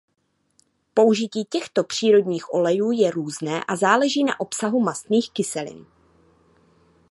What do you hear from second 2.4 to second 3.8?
olejů je různé a